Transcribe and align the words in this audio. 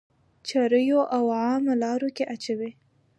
چريو 0.47 1.01
او 1.15 1.23
عامه 1.39 1.73
لارو 1.81 2.09
کي 2.15 2.23
اچوئ. 2.33 2.71